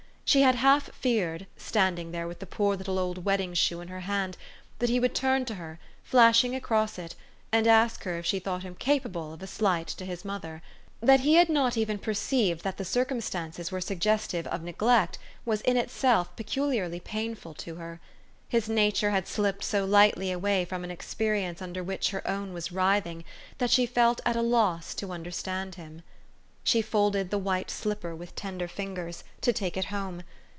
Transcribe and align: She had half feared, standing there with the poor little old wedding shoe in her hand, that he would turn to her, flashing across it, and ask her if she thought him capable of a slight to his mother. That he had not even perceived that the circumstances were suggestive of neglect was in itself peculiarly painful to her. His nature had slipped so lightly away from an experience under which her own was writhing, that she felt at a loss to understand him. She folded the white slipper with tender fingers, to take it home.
She 0.33 0.43
had 0.43 0.55
half 0.55 0.93
feared, 0.95 1.45
standing 1.57 2.11
there 2.13 2.25
with 2.25 2.39
the 2.39 2.45
poor 2.45 2.77
little 2.77 2.97
old 2.97 3.25
wedding 3.25 3.53
shoe 3.53 3.81
in 3.81 3.89
her 3.89 3.99
hand, 3.99 4.37
that 4.79 4.87
he 4.89 4.97
would 4.97 5.13
turn 5.13 5.43
to 5.43 5.55
her, 5.55 5.77
flashing 6.05 6.55
across 6.55 6.97
it, 6.97 7.15
and 7.51 7.67
ask 7.67 8.05
her 8.05 8.17
if 8.17 8.25
she 8.25 8.39
thought 8.39 8.63
him 8.63 8.75
capable 8.75 9.33
of 9.33 9.43
a 9.43 9.47
slight 9.47 9.87
to 9.87 10.05
his 10.05 10.23
mother. 10.23 10.61
That 11.01 11.19
he 11.19 11.33
had 11.35 11.49
not 11.49 11.75
even 11.75 11.99
perceived 11.99 12.63
that 12.63 12.77
the 12.77 12.85
circumstances 12.85 13.73
were 13.73 13.81
suggestive 13.81 14.47
of 14.47 14.63
neglect 14.63 15.17
was 15.43 15.59
in 15.63 15.75
itself 15.75 16.33
peculiarly 16.37 17.01
painful 17.01 17.53
to 17.55 17.75
her. 17.75 17.99
His 18.47 18.69
nature 18.69 19.11
had 19.11 19.27
slipped 19.27 19.65
so 19.65 19.83
lightly 19.83 20.31
away 20.31 20.63
from 20.63 20.85
an 20.85 20.91
experience 20.91 21.61
under 21.61 21.83
which 21.83 22.11
her 22.11 22.25
own 22.25 22.53
was 22.53 22.71
writhing, 22.71 23.25
that 23.57 23.69
she 23.69 23.85
felt 23.85 24.21
at 24.25 24.37
a 24.37 24.41
loss 24.41 24.93
to 24.95 25.11
understand 25.11 25.75
him. 25.75 26.03
She 26.63 26.83
folded 26.83 27.31
the 27.31 27.39
white 27.39 27.71
slipper 27.71 28.15
with 28.15 28.35
tender 28.35 28.67
fingers, 28.67 29.23
to 29.41 29.51
take 29.51 29.77
it 29.77 29.85
home. 29.85 30.21